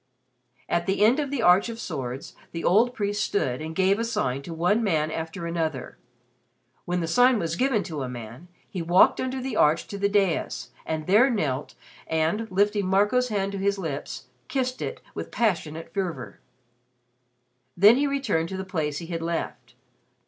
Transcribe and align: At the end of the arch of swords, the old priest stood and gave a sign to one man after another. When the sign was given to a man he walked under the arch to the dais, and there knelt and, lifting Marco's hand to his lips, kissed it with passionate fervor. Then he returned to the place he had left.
At 0.67 0.87
the 0.87 1.05
end 1.05 1.19
of 1.19 1.29
the 1.29 1.43
arch 1.43 1.69
of 1.69 1.79
swords, 1.79 2.35
the 2.53 2.63
old 2.63 2.95
priest 2.95 3.23
stood 3.23 3.61
and 3.61 3.75
gave 3.75 3.99
a 3.99 4.03
sign 4.03 4.41
to 4.41 4.51
one 4.51 4.83
man 4.83 5.11
after 5.11 5.45
another. 5.45 5.99
When 6.85 7.01
the 7.01 7.07
sign 7.07 7.37
was 7.37 7.55
given 7.55 7.83
to 7.83 8.01
a 8.01 8.09
man 8.09 8.47
he 8.67 8.81
walked 8.81 9.21
under 9.21 9.39
the 9.39 9.55
arch 9.55 9.85
to 9.89 9.99
the 9.99 10.09
dais, 10.09 10.71
and 10.87 11.05
there 11.05 11.29
knelt 11.29 11.75
and, 12.07 12.49
lifting 12.49 12.87
Marco's 12.87 13.27
hand 13.27 13.51
to 13.51 13.59
his 13.59 13.77
lips, 13.77 14.25
kissed 14.47 14.81
it 14.81 15.01
with 15.13 15.29
passionate 15.29 15.93
fervor. 15.93 16.39
Then 17.77 17.97
he 17.97 18.07
returned 18.07 18.49
to 18.49 18.57
the 18.57 18.65
place 18.65 18.97
he 18.97 19.05
had 19.05 19.21
left. 19.21 19.75